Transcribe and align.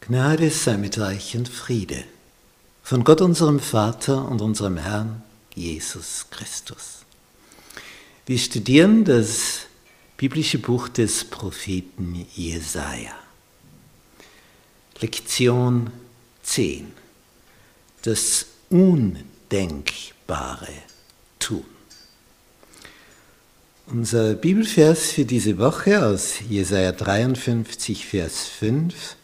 Gnade 0.00 0.50
sei 0.50 0.76
mit 0.76 0.98
euch 0.98 1.36
und 1.36 1.48
Friede 1.48 2.04
von 2.82 3.02
Gott 3.02 3.20
unserem 3.20 3.58
Vater 3.58 4.28
und 4.28 4.40
unserem 4.40 4.76
Herrn 4.76 5.22
Jesus 5.54 6.26
Christus. 6.30 6.98
Wir 8.26 8.38
studieren 8.38 9.04
das 9.04 9.66
biblische 10.16 10.58
Buch 10.58 10.88
des 10.88 11.24
Propheten 11.24 12.26
Jesaja. 12.34 13.14
Lektion 15.00 15.90
10. 16.42 16.92
Das 18.02 18.46
Undenkbare 18.70 20.68
tun. 21.38 21.64
Unser 23.86 24.34
Bibelvers 24.34 25.12
für 25.12 25.24
diese 25.24 25.58
Woche 25.58 26.04
aus 26.04 26.40
Jesaja 26.48 26.92
53, 26.92 28.06
Vers 28.06 28.46
5 28.46 29.16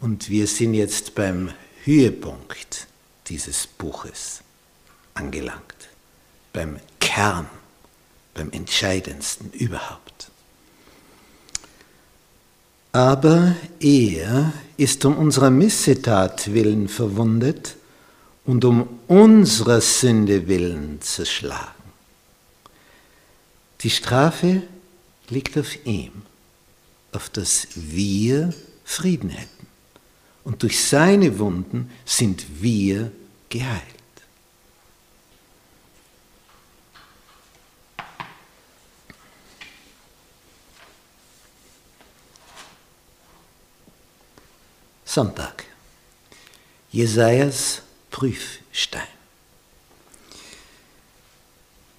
und 0.00 0.28
wir 0.28 0.46
sind 0.46 0.74
jetzt 0.74 1.14
beim 1.14 1.50
Höhepunkt 1.84 2.86
dieses 3.26 3.66
Buches 3.66 4.42
angelangt, 5.14 5.88
beim 6.52 6.78
Kern, 7.00 7.48
beim 8.34 8.50
entscheidendsten 8.50 9.52
überhaupt. 9.52 10.30
Aber 12.92 13.54
er 13.80 14.52
ist 14.76 15.04
um 15.04 15.18
unserer 15.18 15.50
Missetat 15.50 16.52
willen 16.52 16.88
verwundet 16.88 17.76
und 18.44 18.64
um 18.64 19.00
unserer 19.08 19.80
Sünde 19.80 20.48
willen 20.48 21.00
zerschlagen. 21.02 21.74
Die 23.82 23.90
Strafe 23.90 24.62
liegt 25.28 25.58
auf 25.58 25.84
ihm, 25.84 26.22
auf 27.12 27.28
das 27.28 27.68
wir 27.74 28.54
Frieden 28.84 29.30
hätten 29.30 29.57
und 30.48 30.62
durch 30.62 30.82
seine 30.82 31.38
Wunden 31.38 31.90
sind 32.06 32.62
wir 32.62 33.12
geheilt. 33.50 33.82
Sonntag. 45.04 45.64
Jesajas 46.92 47.82
Prüfstein. 48.10 49.02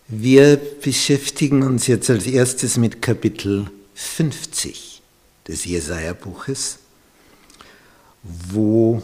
Wir 0.08 0.58
beschäftigen 0.58 1.62
uns 1.62 1.86
jetzt 1.86 2.10
als 2.10 2.26
erstes 2.26 2.78
mit 2.78 3.04
Kapitel 3.04 3.70
50 3.94 5.04
des 5.48 5.66
Jesaja-Buches 5.66 6.80
wo 8.24 9.02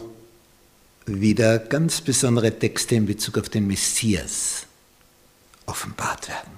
wieder 1.06 1.58
ganz 1.58 2.00
besondere 2.00 2.58
Texte 2.58 2.96
in 2.96 3.06
Bezug 3.06 3.38
auf 3.38 3.48
den 3.48 3.66
Messias 3.66 4.66
offenbart 5.66 6.28
werden. 6.28 6.52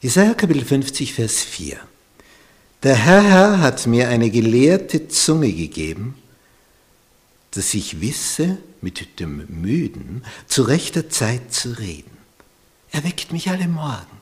Jesaja 0.00 0.34
Kapitel 0.34 0.64
50, 0.64 1.14
Vers 1.14 1.42
4. 1.42 1.78
Der 2.82 2.96
Herr, 2.96 3.22
Herr 3.22 3.58
hat 3.60 3.86
mir 3.86 4.08
eine 4.08 4.30
gelehrte 4.30 5.08
Zunge 5.08 5.52
gegeben, 5.52 6.16
dass 7.50 7.74
ich 7.74 8.00
wisse, 8.00 8.58
mit 8.80 9.20
dem 9.20 9.44
Müden 9.48 10.24
zu 10.46 10.62
rechter 10.62 11.10
Zeit 11.10 11.52
zu 11.52 11.78
reden. 11.78 12.16
Er 12.92 13.04
weckt 13.04 13.32
mich 13.32 13.50
alle 13.50 13.68
Morgen. 13.68 14.20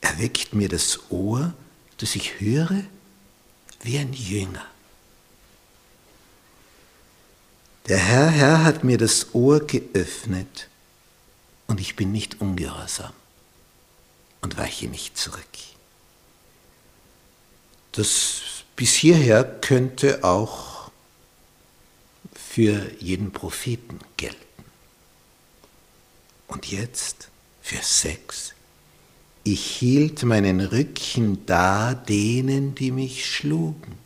Er 0.00 0.18
weckt 0.18 0.54
mir 0.54 0.70
das 0.70 1.10
Ohr, 1.10 1.52
dass 1.98 2.16
ich 2.16 2.40
höre 2.40 2.82
wie 3.82 3.98
ein 3.98 4.14
Jünger. 4.14 4.64
Der 7.90 7.98
Herr, 7.98 8.28
Herr 8.28 8.62
hat 8.62 8.84
mir 8.84 8.98
das 8.98 9.34
Ohr 9.34 9.58
geöffnet 9.58 10.68
und 11.66 11.80
ich 11.80 11.96
bin 11.96 12.12
nicht 12.12 12.40
ungehorsam 12.40 13.12
und 14.42 14.56
weiche 14.56 14.86
nicht 14.86 15.18
zurück. 15.18 15.42
Das 17.90 18.42
bis 18.76 18.94
hierher 18.94 19.42
könnte 19.42 20.22
auch 20.22 20.92
für 22.32 22.92
jeden 23.00 23.32
Propheten 23.32 23.98
gelten. 24.16 24.36
Und 26.46 26.70
jetzt 26.70 27.28
für 27.60 27.82
sechs. 27.82 28.54
Ich 29.42 29.66
hielt 29.66 30.22
meinen 30.22 30.60
Rücken 30.60 31.44
da 31.44 31.94
denen, 31.94 32.76
die 32.76 32.92
mich 32.92 33.26
schlugen 33.26 33.98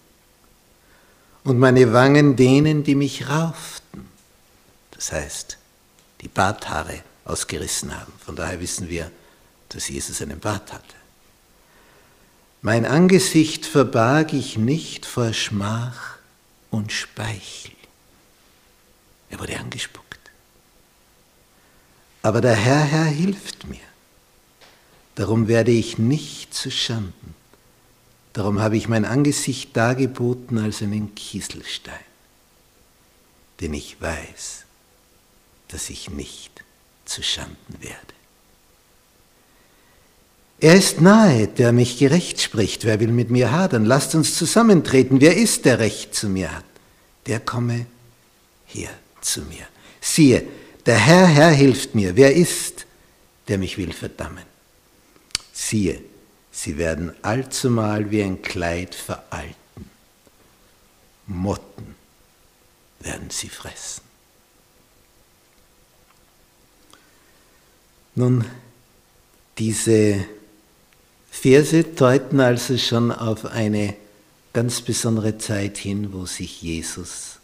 und 1.45 1.59
meine 1.59 1.93
Wangen 1.93 2.37
denen, 2.37 2.83
die 2.83 2.95
mich 2.95 3.29
rauften. 3.29 3.84
Das 5.05 5.13
heißt, 5.13 5.59
die 6.23 6.29
Barthaare 6.29 7.03
ausgerissen 7.27 7.95
haben. 7.95 8.11
Von 8.25 8.37
daher 8.37 8.59
wissen 8.61 8.89
wir, 8.89 9.11
dass 9.69 9.91
Jesus 9.91 10.23
einen 10.23 10.41
Bart 10.41 10.73
hatte. 10.73 10.95
Mein 12.63 12.87
Angesicht 12.87 13.67
verbarg 13.67 14.33
ich 14.33 14.57
nicht 14.57 15.05
vor 15.05 15.35
Schmach 15.35 16.17
und 16.71 16.91
Speichel. 16.91 17.73
Er 19.29 19.41
wurde 19.41 19.59
angespuckt. 19.59 20.31
Aber 22.23 22.41
der 22.41 22.55
Herr, 22.55 22.85
Herr 22.85 23.05
hilft 23.05 23.67
mir. 23.67 23.85
Darum 25.17 25.49
werde 25.49 25.71
ich 25.71 25.99
nicht 25.99 26.55
zu 26.55 26.71
Schanden. 26.71 27.35
Darum 28.33 28.59
habe 28.59 28.79
ich 28.79 28.89
mein 28.89 29.05
Angesicht 29.05 29.77
dargeboten 29.77 30.57
als 30.57 30.81
einen 30.81 31.15
Kieselstein, 31.15 32.01
denn 33.61 33.75
ich 33.75 34.01
weiß, 34.01 34.65
dass 35.69 35.91
ich 35.91 36.11
nicht 36.11 36.63
zu 37.05 37.23
Schanden 37.23 37.81
werde. 37.81 37.97
Er 40.61 40.75
ist 40.75 41.01
nahe, 41.01 41.49
der 41.49 41.73
mich 41.73 41.99
gerecht 41.99 42.41
spricht. 42.41 42.85
Wer 42.85 43.01
will 43.01 43.09
mit 43.09 43.31
mir 43.31 43.51
hadern? 43.53 43.85
Lasst 43.85 44.15
uns 44.15 44.37
zusammentreten. 44.37 45.21
Wer 45.21 45.37
ist, 45.37 45.65
der 45.65 45.79
Recht 45.79 46.15
zu 46.15 46.29
mir 46.29 46.55
hat? 46.55 46.65
Der 47.27 47.41
komme 47.41 47.87
her 48.67 48.91
zu 49.21 49.43
mir. 49.43 49.67
Siehe, 50.01 50.45
der 50.87 50.97
Herr, 50.97 51.27
Herr 51.27 51.51
hilft 51.51 51.95
mir. 51.95 52.17
Wer 52.17 52.35
ist, 52.35 52.87
der 53.49 53.59
mich 53.59 53.77
will 53.77 53.93
verdammen? 53.93 54.45
Siehe, 55.53 56.01
Sie 56.55 56.79
werden 56.79 57.13
allzumal 57.23 58.13
wie 58.13 58.23
ein 58.23 58.41
Kleid 58.41 58.95
veralten. 58.95 59.91
Motten 61.27 61.97
werden 63.01 63.29
sie 63.31 63.49
fressen. 63.49 64.03
Nun, 68.17 68.45
diese 69.59 70.25
Verse 71.31 71.83
deuten 71.83 72.41
also 72.41 72.79
schon 72.79 73.11
auf 73.11 73.45
eine 73.45 73.97
ganz 74.53 74.81
besondere 74.81 75.37
Zeit 75.39 75.77
hin, 75.79 76.13
wo 76.13 76.27
sich 76.27 76.63
Jesus 76.63 77.39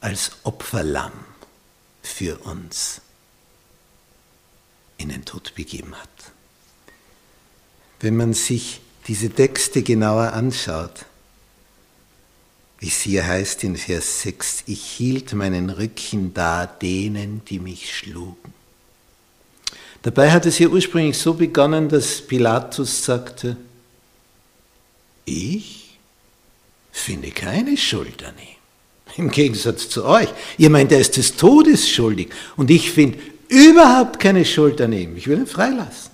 als 0.00 0.32
Opferlamm 0.42 1.12
für 2.02 2.38
uns 2.38 3.02
in 4.96 5.10
den 5.10 5.24
Tod 5.26 5.54
begeben 5.54 5.94
hat. 5.94 6.08
Wenn 8.00 8.16
man 8.16 8.32
sich 8.32 8.80
diese 9.06 9.28
Texte 9.28 9.82
genauer 9.82 10.32
anschaut, 10.32 11.04
wie 12.78 12.88
es 12.88 13.00
hier 13.00 13.26
heißt 13.26 13.64
in 13.64 13.76
Vers 13.76 14.22
6, 14.22 14.64
ich 14.66 14.82
hielt 14.82 15.34
meinen 15.34 15.68
Rücken 15.68 16.32
da 16.32 16.66
denen, 16.66 17.44
die 17.44 17.58
mich 17.58 17.94
schlugen. 17.94 18.54
Dabei 20.02 20.30
hat 20.30 20.46
es 20.46 20.56
hier 20.56 20.72
ursprünglich 20.72 21.18
so 21.18 21.34
begonnen, 21.34 21.88
dass 21.88 22.22
Pilatus 22.22 23.04
sagte, 23.04 23.56
ich 25.26 25.98
finde 26.90 27.30
keine 27.30 27.76
Schuld 27.76 28.24
an 28.24 28.34
ihm. 28.38 28.56
Im 29.16 29.30
Gegensatz 29.30 29.88
zu 29.88 30.04
euch. 30.04 30.28
Ihr 30.56 30.70
meint, 30.70 30.92
er 30.92 31.00
ist 31.00 31.16
des 31.16 31.36
Todes 31.36 31.88
schuldig. 31.88 32.30
Und 32.56 32.70
ich 32.70 32.90
finde 32.90 33.18
überhaupt 33.48 34.20
keine 34.20 34.44
Schuld 34.44 34.80
an 34.80 34.92
ihm. 34.92 35.16
Ich 35.16 35.26
will 35.26 35.38
ihn 35.38 35.46
freilassen. 35.46 36.10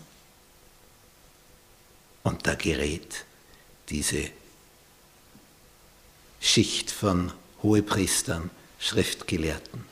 Und 2.23 2.47
da 2.47 2.55
gerät 2.55 3.25
diese 3.89 4.31
Schicht 6.41 6.91
von 6.91 7.33
Hohepriestern, 7.63 8.51
Schriftgelehrten, 8.79 9.85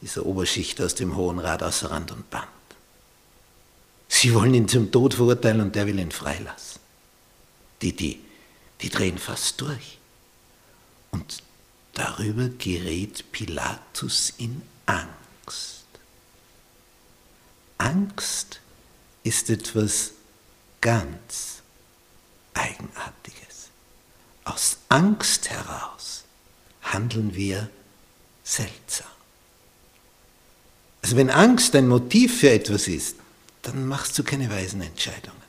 dieser 0.00 0.24
Oberschicht 0.24 0.80
aus 0.80 0.94
dem 0.94 1.16
Hohen 1.16 1.38
Rat 1.38 1.62
außer 1.62 1.90
Rand 1.90 2.12
und 2.12 2.30
Band. 2.30 2.46
Sie 4.08 4.34
wollen 4.34 4.54
ihn 4.54 4.68
zum 4.68 4.90
Tod 4.90 5.14
verurteilen 5.14 5.60
und 5.60 5.74
der 5.74 5.86
will 5.86 5.98
ihn 5.98 6.12
freilassen. 6.12 6.80
Die, 7.82 7.94
die, 7.94 8.20
die 8.80 8.88
drehen 8.88 9.18
fast 9.18 9.60
durch. 9.60 9.98
Und 11.10 11.42
darüber 11.94 12.48
gerät 12.48 13.30
Pilatus 13.32 14.32
in 14.38 14.62
Angst. 14.86 15.84
Angst 17.78 18.60
ist 19.22 19.50
etwas 19.50 20.12
ganz 20.80 21.62
Eigenartiges. 22.54 23.68
Aus 24.44 24.78
Angst 24.88 25.50
heraus 25.50 26.24
handeln 26.82 27.34
wir 27.34 27.68
seltsam. 28.44 29.06
Also 31.02 31.16
wenn 31.16 31.30
Angst 31.30 31.74
ein 31.74 31.88
Motiv 31.88 32.40
für 32.40 32.50
etwas 32.50 32.88
ist, 32.88 33.16
dann 33.66 33.86
machst 33.86 34.16
du 34.16 34.22
keine 34.22 34.48
weisen 34.48 34.80
Entscheidungen. 34.80 35.42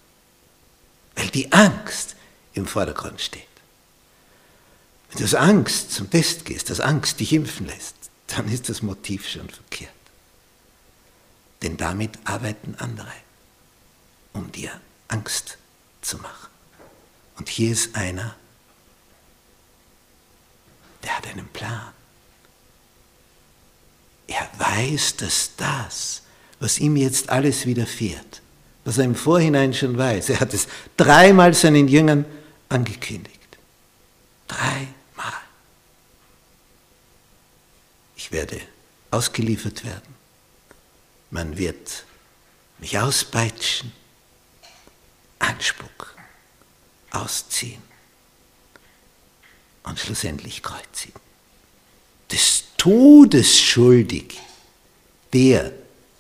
Weil 1.16 1.28
die 1.30 1.52
Angst 1.52 2.16
im 2.54 2.66
Vordergrund 2.66 3.22
steht. 3.22 3.44
Wenn 5.10 5.20
du 5.20 5.24
aus 5.24 5.36
Angst 5.36 5.92
zum 5.92 6.10
Test 6.10 6.46
gehst, 6.46 6.70
dass 6.70 6.80
Angst 6.80 7.20
dich 7.20 7.32
impfen 7.34 7.68
lässt, 7.68 7.96
dann 8.28 8.52
ist 8.52 8.70
das 8.70 8.82
Motiv 8.82 9.28
schon 9.28 9.48
verkehrt. 9.50 9.92
Denn 11.62 11.78
damit 11.78 12.18
arbeiten 12.24 12.76
andere, 12.80 13.14
um 14.34 14.52
dir 14.52 14.72
Angst 15.08 15.58
zu 16.02 16.18
machen. 16.18 16.50
Und 17.38 17.50
hier 17.50 17.72
ist 17.72 17.96
einer, 17.96 18.36
der 21.04 21.18
hat 21.18 21.28
einen 21.28 21.48
Plan. 21.48 21.94
Er 24.28 24.50
weiß, 24.58 25.18
dass 25.18 25.52
das, 25.56 26.24
was 26.60 26.80
ihm 26.80 26.96
jetzt 26.96 27.30
alles 27.30 27.66
widerfährt, 27.66 28.42
was 28.86 28.98
er 28.98 29.06
im 29.06 29.16
Vorhinein 29.16 29.74
schon 29.74 29.98
weiß, 29.98 30.30
er 30.30 30.40
hat 30.40 30.54
es 30.54 30.68
dreimal 30.96 31.54
seinen 31.54 31.88
Jüngern 31.88 32.26
angekündigt. 32.70 33.36
Dreimal. 34.48 35.34
Ich 38.16 38.32
werde 38.32 38.60
ausgeliefert 39.12 39.86
werden. 39.86 40.16
Man 41.30 41.58
wird 41.58 42.06
mich 42.80 42.98
auspeitschen, 42.98 43.92
anspucken, 45.40 46.08
ausziehen 47.12 47.82
und 49.84 50.00
schlussendlich 50.00 50.62
kreuzigen. 50.64 51.20
Des 52.32 52.64
Todes 52.78 53.60
schuldig, 53.60 54.40
der, 55.34 55.72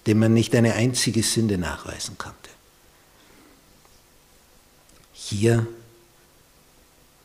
dem 0.07 0.19
man 0.19 0.33
nicht 0.33 0.55
eine 0.55 0.73
einzige 0.73 1.21
Sünde 1.21 1.57
nachweisen 1.57 2.17
konnte. 2.17 2.49
Hier 5.11 5.67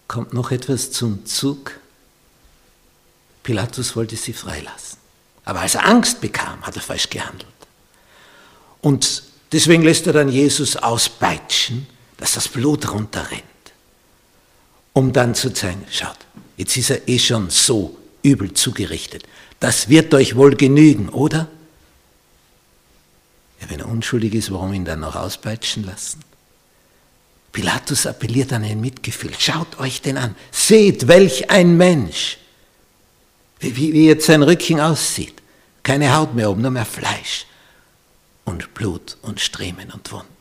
kommt 0.09 0.35
noch 0.35 0.51
etwas 0.51 0.91
zum 0.91 1.25
Zug. 1.25 1.79
Pilatus 3.45 3.95
wollte 3.95 4.17
sie 4.17 4.33
freilassen. 4.33 4.99
Aber 5.45 5.61
als 5.61 5.77
er 5.77 5.87
Angst 5.87 6.21
bekam, 6.21 6.61
hat 6.63 6.77
er 6.77 6.83
falsch 6.83 7.09
gehandelt. 7.09 7.47
Und 8.81 9.23
deswegen 9.53 9.83
lässt 9.83 10.07
er 10.07 10.13
dann 10.13 10.29
Jesus 10.29 10.77
auspeitschen, 10.77 11.87
dass 12.17 12.33
das 12.33 12.49
Blut 12.49 12.91
runterrennt, 12.93 13.43
um 14.93 15.13
dann 15.13 15.35
zu 15.35 15.53
zeigen, 15.53 15.85
schaut, 15.91 16.19
jetzt 16.57 16.77
ist 16.77 16.91
er 16.91 17.09
eh 17.09 17.19
schon 17.19 17.51
so 17.51 17.97
übel 18.23 18.53
zugerichtet. 18.55 19.25
Das 19.61 19.89
wird 19.89 20.13
euch 20.15 20.37
wohl 20.37 20.57
genügen, 20.57 21.09
oder? 21.09 21.49
Wenn 23.73 23.81
er 23.81 23.89
unschuldig 23.89 24.35
ist, 24.35 24.53
warum 24.53 24.75
ihn 24.75 24.85
dann 24.85 25.01
noch 25.01 25.17
auspeitschen 25.17 25.85
lassen? 25.85 26.21
Pilatus 27.53 28.05
appelliert 28.05 28.53
an 28.53 28.65
ein 28.65 28.83
Mitgefühl. 28.83 29.33
Schaut 29.39 29.81
euch 29.81 30.03
den 30.03 30.19
an. 30.19 30.37
Seht, 30.51 31.09
welch 31.09 31.49
ein 31.49 31.79
Mensch. 31.79 32.37
Wie, 33.61 33.75
wie 33.75 34.07
jetzt 34.07 34.27
sein 34.27 34.43
Rücken 34.43 34.79
aussieht. 34.79 35.41
Keine 35.83 36.15
Haut 36.15 36.35
mehr 36.35 36.51
oben, 36.51 36.61
nur 36.61 36.71
mehr 36.71 36.85
Fleisch. 36.85 37.47
Und 38.45 38.75
Blut 38.75 39.17
und 39.23 39.41
Striemen 39.41 39.91
und 39.91 40.13
Wunden. 40.13 40.37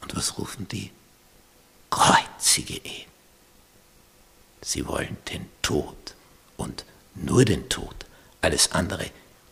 Und 0.00 0.16
was 0.16 0.38
rufen 0.38 0.66
die? 0.66 0.90
Kreuzige 1.90 2.76
ihn. 2.76 3.06
Sie 4.62 4.86
wollen 4.86 5.18
den 5.30 5.44
Tod 5.60 6.14
und 6.56 6.86
nur 7.14 7.44
den 7.44 7.68
Tod. 7.68 8.06
Alles 8.40 8.72
andere 8.72 9.10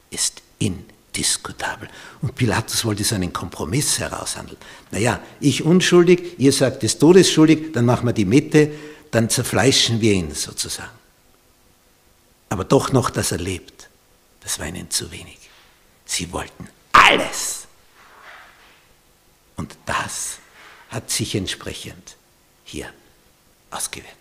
ist 0.09 0.41
indiskutabel. 1.09 1.89
Und 2.23 2.35
Pilatus 2.35 2.85
wollte 2.85 3.05
so 3.05 3.15
einen 3.15 3.33
Kompromiss 3.33 3.99
heraushandeln. 3.99 4.59
Naja, 4.91 5.21
ich 5.41 5.65
unschuldig, 5.65 6.39
ihr 6.39 6.53
sagt 6.53 6.85
es 6.85 6.99
todesschuldig, 6.99 7.73
dann 7.73 7.85
machen 7.85 8.07
wir 8.07 8.13
die 8.13 8.25
Mitte, 8.25 8.73
dann 9.11 9.29
zerfleischen 9.29 10.01
wir 10.01 10.13
ihn 10.13 10.35
sozusagen. 10.35 10.97
Aber 12.51 12.65
doch 12.65 12.93
noch, 12.93 13.11
dass 13.11 13.33
er 13.33 13.39
lebt, 13.39 13.89
das 14.41 14.59
war 14.59 14.67
ihnen 14.67 14.91
zu 14.91 15.11
wenig. 15.11 15.39
Sie 16.05 16.33
wollten 16.33 16.69
alles. 16.93 17.67
Und 19.57 19.77
das 19.87 20.39
hat 20.89 21.11
sich 21.11 21.35
entsprechend 21.35 22.17
hier 22.65 22.91
ausgewirkt. 23.71 24.18